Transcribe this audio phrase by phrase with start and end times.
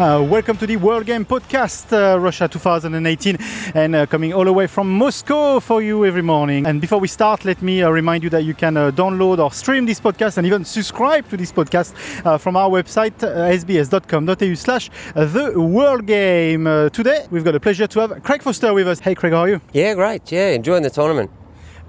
[0.00, 3.36] Uh, welcome to the World Game Podcast, uh, Russia 2018,
[3.74, 6.66] and uh, coming all the way from Moscow for you every morning.
[6.66, 9.52] And before we start, let me uh, remind you that you can uh, download or
[9.52, 11.92] stream this podcast and even subscribe to this podcast
[12.40, 16.64] from our website, sbs.com.au slash the World Game.
[16.94, 19.00] today, we've got the pleasure to have Craig Foster with us.
[19.00, 19.60] Hey, Craig, how are you?
[19.74, 20.32] Yeah, great.
[20.32, 21.30] Yeah, enjoying the tournament.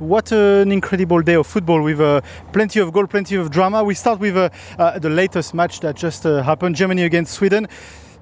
[0.02, 2.22] What an incredible day of football with uh,
[2.54, 3.84] plenty of goal, plenty of drama.
[3.84, 7.68] We start with uh, uh, the latest match that just uh, happened Germany against Sweden.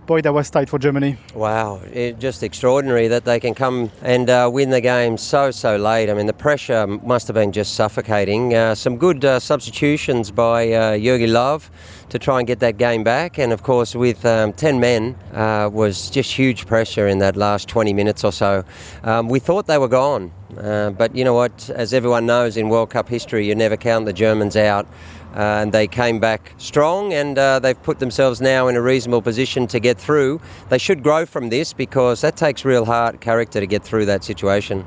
[0.09, 1.18] Boy, that was tight for Germany.
[1.36, 5.77] Wow, it, just extraordinary that they can come and uh, win the game so, so
[5.77, 6.09] late.
[6.09, 8.55] I mean, the pressure must have been just suffocating.
[8.55, 10.66] Uh, some good substitutions by
[10.98, 11.62] Jogi Löw
[12.09, 13.38] to try and get that game back.
[13.38, 17.70] And of course, with um, 10 men, uh, was just huge pressure in that last
[17.70, 18.63] 20 minutes or so.
[19.04, 20.32] Um, we thought they were gone.
[20.57, 21.70] Uh, but you know what?
[21.70, 24.88] As everyone knows in World Cup history, you never count the Germans out.
[25.35, 29.22] Uh, and they came back strong and uh, they've put themselves now in a reasonable
[29.22, 30.41] position to get through.
[30.70, 34.24] They should grow from this because that takes real heart character to get through that
[34.24, 34.85] situation.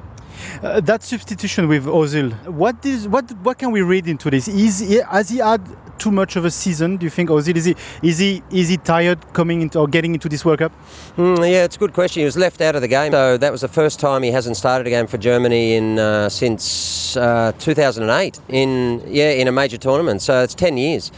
[0.62, 4.48] Uh, that substitution with Ozil, what is what what can we read into this?
[4.48, 5.60] Is has he had
[5.98, 6.96] too much of a season?
[6.96, 10.14] Do you think Ozil is he is he is he tired coming into or getting
[10.14, 10.72] into this World Cup?
[11.16, 12.20] Mm, yeah, it's a good question.
[12.20, 14.56] He was left out of the game, so that was the first time he hasn't
[14.56, 19.78] started a game for Germany in uh, since uh, 2008 in yeah in a major
[19.78, 20.22] tournament.
[20.22, 21.12] So it's 10 years.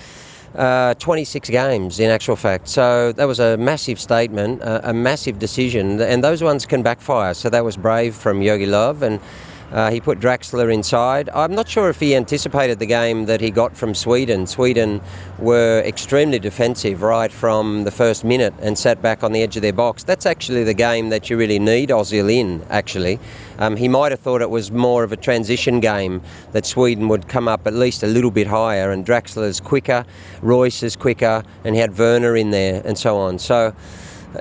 [0.55, 2.69] Uh, 26 games in actual fact.
[2.69, 7.35] So that was a massive statement, a, a massive decision, and those ones can backfire.
[7.35, 9.19] So that was brave from Jogi Löw and
[9.75, 11.29] uh, he put Draxler inside.
[11.35, 14.47] I'm not sure if he anticipated the game that he got from Sweden.
[14.47, 15.01] Sweden
[15.41, 19.63] were extremely defensive right from the first minute and sat back on the edge of
[19.63, 20.05] their box.
[20.05, 23.19] That's actually the game that you really need Ozil in, actually.
[23.59, 27.27] Um, he might have thought it was more of a transition game that Sweden would
[27.27, 30.05] come up at least a little bit higher, and Draxler's quicker,
[30.41, 33.41] Reus is quicker, and he had Werner in there, and so on.
[33.41, 33.75] So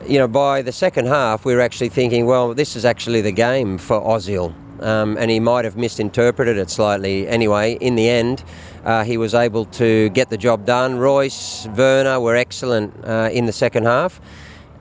[0.08, 3.32] you know, by the second half, we were actually thinking, well, this is actually the
[3.32, 7.28] game for Ozil um, and he might have misinterpreted it slightly.
[7.28, 8.44] Anyway, in the end,
[8.84, 10.98] uh, he was able to get the job done.
[11.00, 14.20] Reus, Werner were excellent uh, in the second half.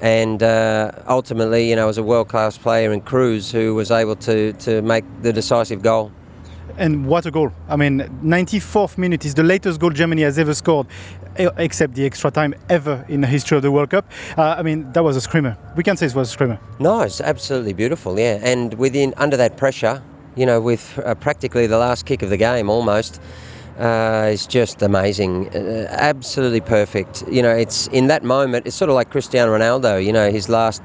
[0.01, 4.53] And uh, ultimately, you know, was a world-class player in Kroos, who was able to,
[4.55, 6.11] to make the decisive goal.
[6.77, 7.53] And what a goal!
[7.69, 10.87] I mean, 94th minute is the latest goal Germany has ever scored,
[11.37, 14.05] except the extra time ever in the history of the World Cup.
[14.37, 15.57] Uh, I mean, that was a screamer.
[15.77, 16.59] We can say it was a screamer.
[16.79, 18.19] No, it's absolutely beautiful.
[18.19, 20.03] Yeah, and within under that pressure,
[20.37, 23.21] you know, with uh, practically the last kick of the game almost.
[23.79, 27.25] Uh, is just amazing, uh, absolutely perfect.
[27.27, 28.67] You know, it's in that moment.
[28.67, 30.05] It's sort of like Cristiano Ronaldo.
[30.05, 30.83] You know, his last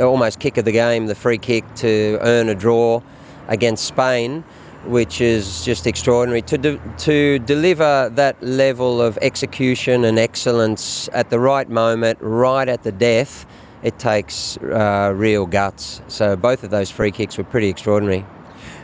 [0.00, 3.02] almost kick of the game, the free kick to earn a draw
[3.46, 4.42] against Spain
[4.86, 6.42] which is just extraordinary.
[6.42, 12.68] To, de- to deliver that level of execution and excellence at the right moment, right
[12.68, 13.46] at the death,
[13.82, 16.00] it takes uh, real guts.
[16.08, 18.24] So both of those free kicks were pretty extraordinary.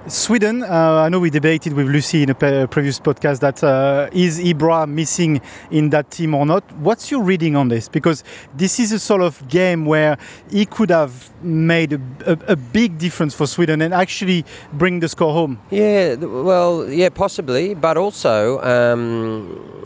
[0.07, 4.41] Sweden, uh, I know we debated with Lucy in a previous podcast that uh, is
[4.41, 6.65] Ibra missing in that team or not.
[6.77, 7.89] What's your reading on this?
[7.89, 8.25] Because
[8.55, 10.17] this is a sort of game where
[10.51, 15.09] he could have made a, a, a big difference for Sweden and actually bring the
[15.09, 15.61] score home.
[15.71, 18.61] Yeah, well, yeah, possibly, but also.
[18.63, 19.81] Um,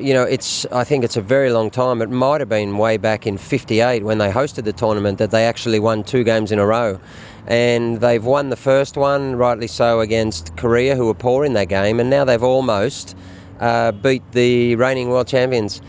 [0.00, 0.66] you know, it's.
[0.72, 2.02] I think it's a very long time.
[2.02, 5.46] It might have been way back in '58 when they hosted the tournament that they
[5.46, 6.98] actually won two games in a row,
[7.46, 11.68] and they've won the first one, rightly so, against Korea, who were poor in that
[11.68, 13.16] game, and now they've almost
[13.60, 15.82] uh, beat the reigning world champions.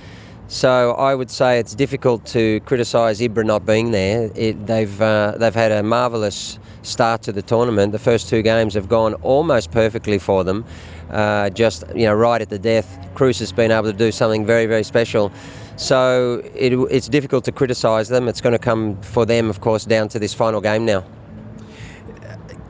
[0.48, 4.30] So I would say it's difficult to criticise Ibra not being there.
[4.36, 7.92] It, they've uh, they've had a marvellous start to the tournament.
[7.92, 10.66] The first two games have gone almost perfectly for them.
[11.10, 14.46] Uh, just you know, right at the death, Kroos has been able to do something
[14.46, 15.32] very very special.
[15.76, 18.28] So it, it's difficult to criticise them.
[18.28, 21.04] It's going to come for them, of course, down to this final game now.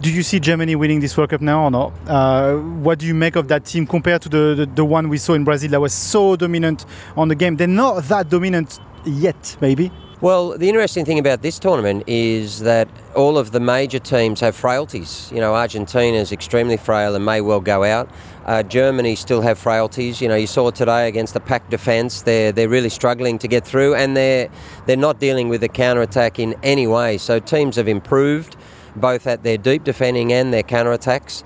[0.03, 1.93] Do you see Germany winning this World Cup now or not?
[2.05, 5.17] Uh, what do you make of that team compared to the, the, the one we
[5.17, 6.85] saw in Brazil that was so dominant
[7.15, 7.55] on the game?
[7.55, 9.93] They're not that dominant yet, maybe.
[10.19, 14.57] Well, the interesting thing about this tournament is that all of the major teams have
[14.57, 15.31] frailties.
[15.33, 18.09] You know, Argentina is extremely frail and may well go out.
[18.45, 20.19] Uh, Germany still have frailties.
[20.19, 23.65] You know, you saw today against the pack defence, they're they're really struggling to get
[23.65, 24.49] through, and they're
[24.85, 27.17] they're not dealing with the counter attack in any way.
[27.17, 28.57] So teams have improved
[28.95, 31.43] both at their deep defending and their counter attacks.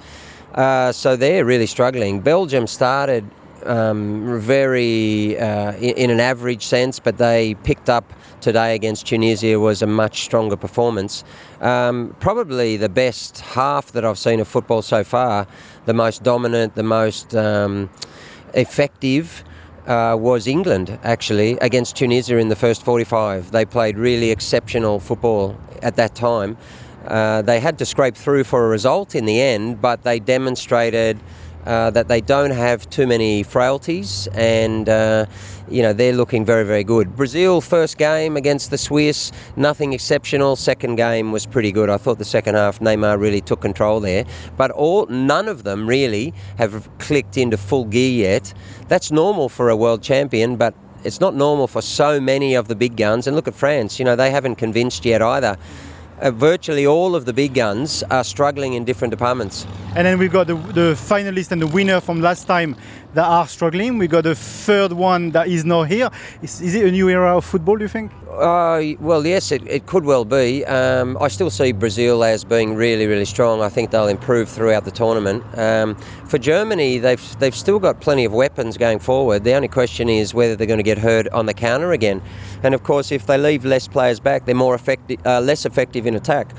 [0.54, 2.20] Uh, so they're really struggling.
[2.20, 3.30] Belgium started
[3.66, 9.82] um, very uh, in, an average sense, but they picked up today against Tunisia was
[9.82, 11.24] a much stronger performance.
[11.60, 15.48] Um, probably the best half that I've seen of football so far,
[15.86, 17.90] the most dominant, the most um,
[18.54, 19.44] effective.
[19.88, 23.52] uh, was England, actually, against Tunisia in the first 45.
[23.52, 26.58] They played really exceptional football at that time.
[27.08, 31.20] Uh, they had to scrape through for a result in the end, but they demonstrated
[31.68, 35.26] uh, that they don't have too many frailties and uh,
[35.70, 37.14] you know they're looking very very good.
[37.16, 40.56] Brazil first game against the Swiss, nothing exceptional.
[40.56, 41.90] Second game was pretty good.
[41.90, 44.24] I thought the second half Neymar really took control there,
[44.56, 48.54] but all none of them really have clicked into full gear yet.
[48.88, 52.76] That's normal for a world champion, but it's not normal for so many of the
[52.76, 53.28] big guns.
[53.28, 55.58] And look at France, you know, they haven't convinced yet either
[56.20, 59.66] uh, virtually all of the big guns are struggling in different departments.
[59.98, 62.76] And then we've got the, the finalist and the winner from last time
[63.16, 63.98] that are struggling.
[63.98, 66.12] We got a third one that is not here.
[66.44, 68.12] Is, is it a new era of football, do you think?
[68.30, 70.64] Uh, well, yes, it, it could well be.
[70.66, 73.64] Um, I still see Brazil as being really, really strong.
[73.64, 75.44] I think they'll improve throughout the tournament.
[75.58, 75.96] Um,
[76.28, 79.46] for Germany, they've they've still got plenty of weapons going forward.
[79.46, 82.22] The only question is whether they're going to get hurt on the counter again.
[82.62, 86.06] And of course, if they leave less players back, they're more effective, uh, less effective
[86.06, 86.54] in attack.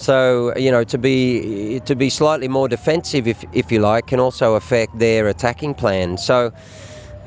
[0.00, 4.18] So you know to be to be slightly more defensive, if if you like, can
[4.18, 6.16] also affect their attacking plan.
[6.16, 6.52] So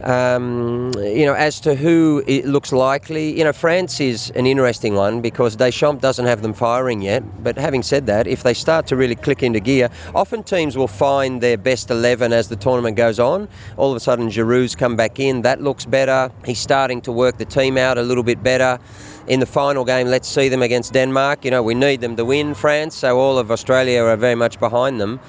[0.01, 4.95] um, you know, as to who it looks likely, you know, France is an interesting
[4.95, 7.43] one because Deschamps doesn't have them firing yet.
[7.43, 10.87] But having said that, if they start to really click into gear, often teams will
[10.87, 13.47] find their best 11 as the tournament goes on.
[13.77, 15.43] All of a sudden, Giroud's come back in.
[15.43, 16.31] That looks better.
[16.43, 18.79] He's starting to work the team out a little bit better.
[19.27, 21.45] In the final game, let's see them against Denmark.
[21.45, 24.59] You know, we need them to win France, so all of Australia are very much
[24.59, 25.19] behind them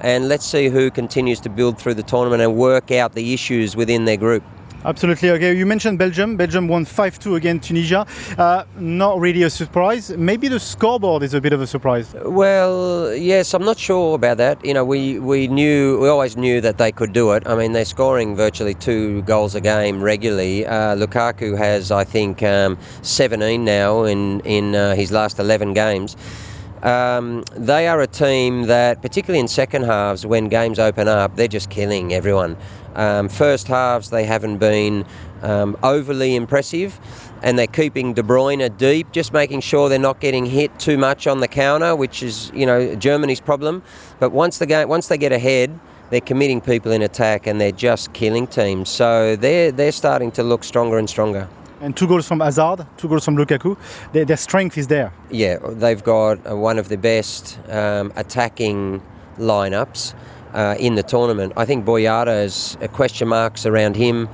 [0.00, 3.74] and let's see who continues to build through the tournament and work out the issues
[3.74, 4.42] within their group.
[4.84, 5.30] Absolutely.
[5.30, 6.36] Okay, you mentioned Belgium.
[6.36, 8.06] Belgium won 5 2 against Tunisia.
[8.36, 10.10] Uh, not really a surprise.
[10.10, 12.14] Maybe the scoreboard is a bit of a surprise.
[12.22, 14.62] Well, yes, I'm not sure about that.
[14.62, 17.46] You know, we, we knew, we always knew that they could do it.
[17.46, 20.66] I mean, they're scoring virtually two goals a game regularly.
[20.66, 26.14] Uh, Lukaku has, I think, um, 17 now in, in uh, his last 11 games.
[26.84, 31.48] Um, they are a team that, particularly in second halves, when games open up, they're
[31.48, 32.58] just killing everyone.
[32.94, 35.06] Um, first halves, they haven't been
[35.40, 37.00] um, overly impressive,
[37.42, 41.26] and they're keeping De Bruyne deep, just making sure they're not getting hit too much
[41.26, 43.82] on the counter, which is you know Germany's problem.
[44.20, 47.72] But once the game, once they get ahead, they're committing people in attack, and they're
[47.72, 48.90] just killing teams.
[48.90, 51.48] So they're they're starting to look stronger and stronger
[51.84, 53.76] and two goals from Hazard, two goals from Lukaku.
[54.12, 55.12] Their, their strength is there.
[55.30, 59.02] Yeah, they've got uh, one of the best um, attacking
[59.38, 60.14] lineups
[60.54, 61.52] uh, in the tournament.
[61.56, 64.28] I think Boyata uh, question marks around him.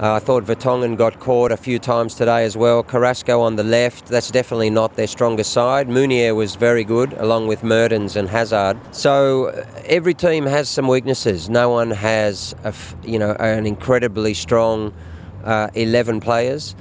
[0.00, 2.82] Uh, I thought Vertonghen got caught a few times today as well.
[2.82, 5.88] Carrasco on the left, that's definitely not their strongest side.
[5.88, 8.78] Meunier was very good, along with Mertens and Hazard.
[8.92, 11.48] So uh, every team has some weaknesses.
[11.48, 12.74] No one has, a,
[13.04, 14.92] you know, an incredibly strong
[15.46, 16.74] uh, 11 players.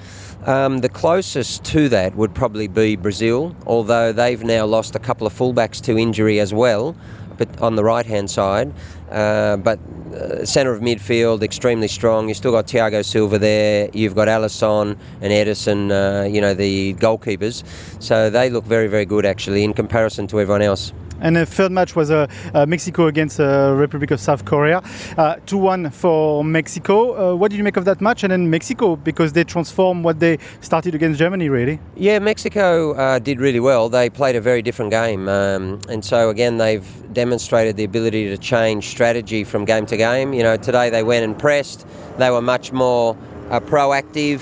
[0.45, 5.25] Um, the closest to that would probably be Brazil, although they've now lost a couple
[5.25, 6.95] of fullbacks to injury as well,
[7.37, 8.71] but on the right hand side.
[9.09, 9.79] Uh, but
[10.13, 12.27] uh, centre of midfield, extremely strong.
[12.27, 13.89] You've still got Thiago Silva there.
[13.93, 17.63] You've got Alisson and Ederson, uh, you know, the goalkeepers.
[18.01, 20.93] So they look very, very good actually in comparison to everyone else.
[21.21, 24.81] And the third match was uh, uh, Mexico against uh, Republic of South Korea.
[24.81, 27.35] 2-1 for Mexico.
[27.35, 28.23] what did you make of that match?
[28.23, 31.79] And then Mexico, because they transformed what they started against Germany, really.
[31.95, 33.89] Yeah, Mexico did really well.
[33.89, 35.27] They played a very different game.
[35.29, 40.33] Um, and so, again, they've demonstrated the ability to change strategy from game to game.
[40.33, 41.85] You know, today they went and pressed.
[42.17, 43.17] They were much more
[43.49, 44.41] uh, proactive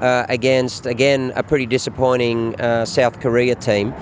[0.00, 3.94] uh, against, again, a pretty disappointing uh, South Korea team.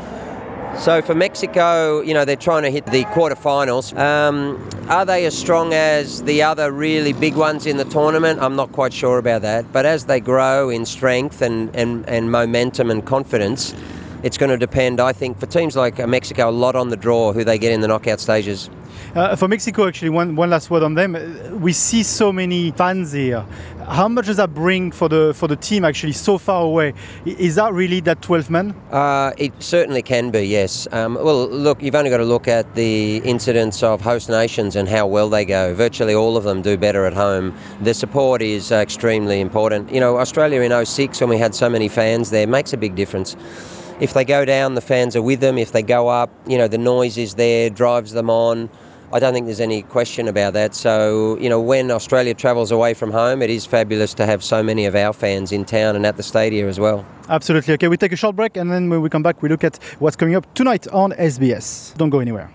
[0.80, 3.94] So for Mexico, you know, they're trying to hit the quarterfinals.
[3.98, 8.40] Um, are they as strong as the other really big ones in the tournament?
[8.40, 9.70] I'm not quite sure about that.
[9.74, 13.74] But as they grow in strength and, and, and momentum and confidence,
[14.22, 17.34] it's going to depend, I think, for teams like Mexico, a lot on the draw
[17.34, 18.70] who they get in the knockout stages.
[19.14, 21.16] Uh, for Mexico, actually, one, one last word on them.
[21.60, 23.44] We see so many fans here.
[23.88, 26.94] How much does that bring for the for the team actually so far away?
[27.24, 28.70] Is that really that 12 men?
[28.92, 30.86] Uh, it certainly can be, yes.
[30.92, 34.88] Um, well, look, you've only got to look at the incidents of host nations and
[34.88, 35.74] how well they go.
[35.74, 37.52] Virtually all of them do better at home.
[37.80, 39.92] The support is uh, extremely important.
[39.92, 42.94] You know, Australia in 06, when we had so many fans there, makes a big
[42.94, 43.34] difference
[43.98, 45.58] if they go down, the fans are with them.
[45.58, 48.70] If they go up, you know, the noise is there, drives them on.
[49.12, 50.74] I don't think there's any question about that.
[50.74, 54.62] So, you know, when Australia travels away from home, it is fabulous to have so
[54.62, 57.04] many of our fans in town and at the stadium as well.
[57.28, 57.74] Absolutely.
[57.74, 59.76] Okay, we take a short break and then when we come back, we look at
[59.98, 61.96] what's coming up tonight on SBS.
[61.96, 62.52] Don't go anywhere.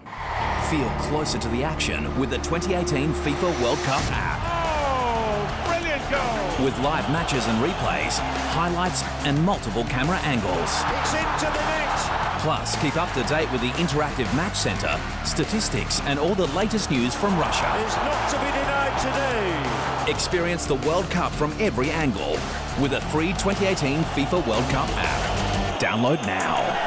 [0.69, 4.41] Feel closer to the action with the 2018 FIFA World Cup app.
[4.47, 6.09] Oh, brilliant!
[6.09, 6.65] Brilliant goal.
[6.65, 8.17] with live matches and replays,
[8.53, 10.71] highlights, and multiple camera angles.
[10.87, 12.24] It's into the net.
[12.45, 16.91] Plus, keep up to date with the interactive match centre, statistics, and all the latest
[16.91, 17.63] news from Russia.
[17.63, 20.11] Not to be denied today.
[20.11, 22.37] Experience the World Cup from every angle
[22.79, 25.81] with a free 2018 FIFA World Cup app.
[25.81, 26.84] Download now.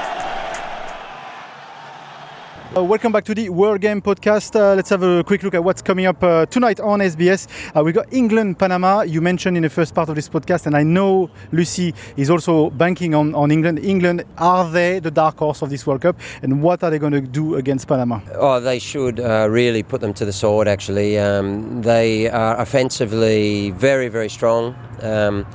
[2.77, 4.55] Uh, welcome back to the World Game Podcast.
[4.55, 7.49] Uh, let's have a quick look at what's coming up uh, tonight on SBS.
[7.75, 9.01] Uh, we got England, Panama.
[9.01, 12.69] You mentioned in the first part of this podcast, and I know Lucy is also
[12.69, 13.79] banking on, on England.
[13.79, 16.21] England, are they the dark horse of this World Cup?
[16.43, 18.21] And what are they going to do against Panama?
[18.35, 21.19] Oh, they should uh, really put them to the sword, actually.
[21.19, 24.77] Um, they are offensively very, very strong.
[25.01, 25.47] Um,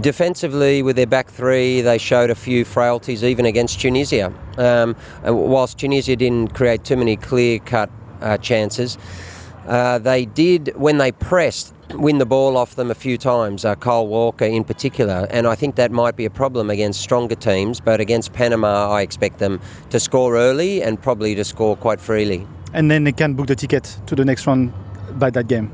[0.00, 4.32] defensively, with their back three, they showed a few frailties even against Tunisia.
[4.56, 8.98] Um, whilst Tunisia didn't create too many clear cut uh, chances,
[9.66, 13.74] uh, they did, when they pressed, win the ball off them a few times, uh,
[13.74, 15.26] Kyle Walker in particular.
[15.30, 19.02] And I think that might be a problem against stronger teams, but against Panama, I
[19.02, 19.60] expect them
[19.90, 22.46] to score early and probably to score quite freely.
[22.72, 24.72] And then they can book the ticket to the next round
[25.18, 25.72] by that game.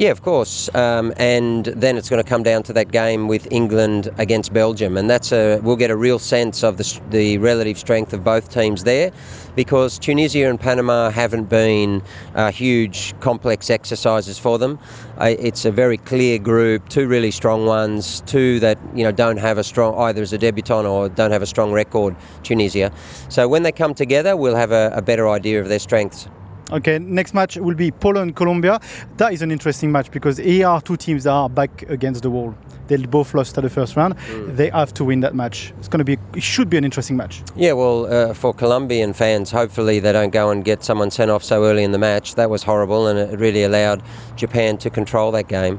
[0.00, 0.74] Yeah, of course.
[0.74, 4.96] Um, and then it's going to come down to that game with England against Belgium,
[4.96, 8.50] and that's a we'll get a real sense of the, the relative strength of both
[8.50, 9.12] teams there,
[9.56, 12.00] because Tunisia and Panama haven't been
[12.34, 14.78] uh, huge, complex exercises for them.
[15.18, 19.36] Uh, it's a very clear group, two really strong ones, two that you know don't
[19.36, 22.16] have a strong either as a debutant or don't have a strong record.
[22.42, 22.90] Tunisia.
[23.28, 26.26] So when they come together, we'll have a, a better idea of their strengths.
[26.72, 28.78] Okay, next match will be Poland Colombia.
[29.16, 32.30] That is an interesting match because here are two teams that are back against the
[32.30, 32.54] wall.
[32.90, 34.16] They both lost at the first round.
[34.48, 35.72] They have to win that match.
[35.78, 36.18] It's going to be.
[36.34, 37.40] It should be an interesting match.
[37.54, 41.44] Yeah, well, uh, for Colombian fans, hopefully they don't go and get someone sent off
[41.44, 42.34] so early in the match.
[42.34, 44.02] That was horrible, and it really allowed
[44.34, 45.78] Japan to control that game.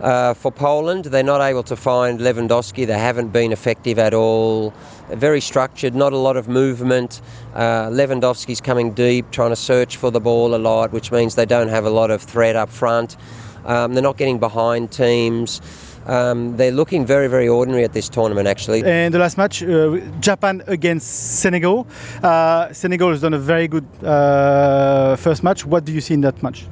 [0.00, 2.84] Uh, for Poland, they're not able to find Lewandowski.
[2.88, 4.74] They haven't been effective at all.
[5.10, 7.20] Very structured, not a lot of movement.
[7.54, 11.46] Uh, Lewandowski's coming deep, trying to search for the ball a lot, which means they
[11.46, 13.16] don't have a lot of threat up front.
[13.64, 15.60] Um, they're not getting behind teams.
[16.08, 18.82] Um, they're looking very, very ordinary at this tournament, actually.
[18.84, 21.86] And the last match, uh, Japan against Senegal.
[22.22, 25.66] Uh, Senegal has done a very good uh, first match.
[25.66, 26.64] What do you see in that match?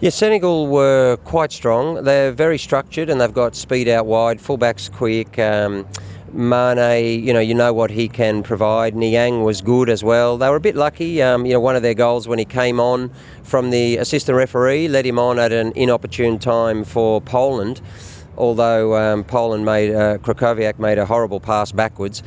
[0.00, 2.04] Yeah, Senegal were quite strong.
[2.04, 5.38] They're very structured and they've got speed out wide, fullbacks quick.
[5.38, 5.86] Um,
[6.32, 8.94] Mane, you know, you know what he can provide.
[8.94, 10.38] Niang was good as well.
[10.38, 11.20] They were a bit lucky.
[11.20, 13.10] Um, you know, one of their goals when he came on
[13.42, 17.82] from the assistant referee led him on at an inopportune time for Poland.
[18.40, 22.22] Although um, Poland made uh, Krychowiak made a horrible pass backwards.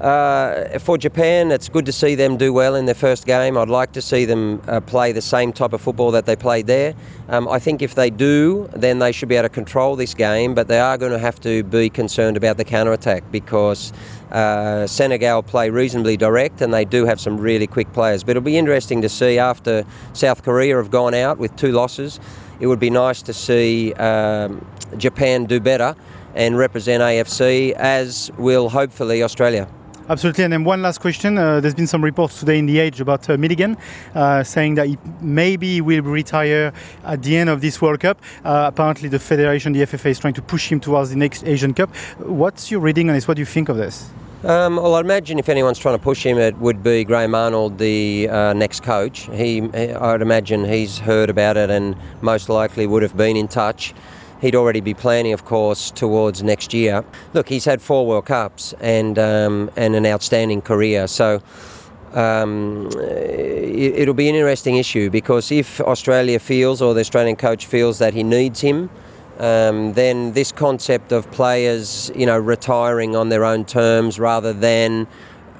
[0.00, 3.56] Uh, for Japan, it's good to see them do well in their first game.
[3.56, 6.66] I'd like to see them uh, play the same type of football that they played
[6.66, 6.94] there.
[7.28, 10.54] Um, I think if they do, then they should be able to control this game,
[10.54, 13.92] but they are going to have to be concerned about the counter attack because
[14.32, 18.24] uh, Senegal play reasonably direct and they do have some really quick players.
[18.24, 22.18] But it'll be interesting to see after South Korea have gone out with two losses.
[22.62, 24.64] It would be nice to see um,
[24.96, 25.96] Japan do better
[26.36, 29.66] and represent AFC, as will hopefully Australia.
[30.08, 30.44] Absolutely.
[30.44, 31.38] And then one last question.
[31.38, 33.76] Uh, there's been some reports today in The Age about uh, Milligan
[34.14, 38.20] uh, saying that he maybe will retire at the end of this World Cup.
[38.44, 41.74] Uh, apparently, the federation, the FFA, is trying to push him towards the next Asian
[41.74, 41.92] Cup.
[42.18, 43.26] What's your reading on this?
[43.26, 44.08] What do you think of this?
[44.44, 47.78] Um, well, I'd imagine if anyone's trying to push him, it would be Graham Arnold,
[47.78, 49.28] the uh, next coach.
[49.32, 53.94] He, I'd imagine he's heard about it and most likely would have been in touch.
[54.40, 57.04] He'd already be planning, of course, towards next year.
[57.34, 61.06] Look, he's had four World Cups and um, and an outstanding career.
[61.06, 61.40] So
[62.12, 67.66] um, it, it'll be an interesting issue because if Australia feels or the Australian coach
[67.66, 68.90] feels that he needs him,
[69.38, 75.06] um, then this concept of players, you know, retiring on their own terms rather than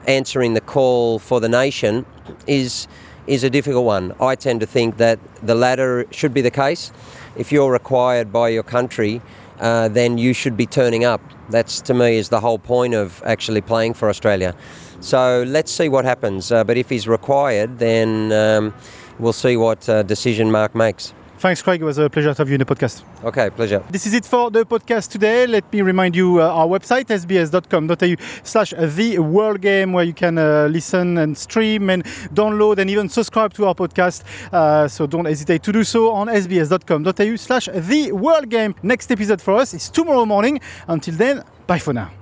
[0.07, 2.05] answering the call for the nation
[2.47, 2.89] is
[3.27, 4.13] is a difficult one.
[4.21, 6.91] I tend to think that the latter should be the case.
[7.37, 9.23] If you're required by your country,
[9.61, 11.21] uh, then you should be turning up.
[11.49, 14.57] That's to me is the whole point of actually playing for Australia.
[15.01, 16.51] So let's see what happens.
[16.51, 18.75] Uh, but if he's required, then um,
[19.19, 21.15] we'll see what uh, decision Mark makes.
[21.43, 21.81] Thanks, Craig.
[21.83, 23.03] It was a pleasure to have you in the podcast.
[23.25, 23.83] Okay, pleasure.
[23.91, 25.45] This is it for the podcast today.
[25.49, 30.39] Let me remind you uh, our website, sbs.com.au slash the world game, where you can
[30.39, 34.23] uh, listen and stream and download and even subscribe to our podcast.
[34.53, 38.77] Uh, so don't hesitate to do so on sbs.com.au slash the world game.
[38.85, 40.61] Next episode for us is tomorrow morning.
[40.87, 42.22] Until then, bye for now.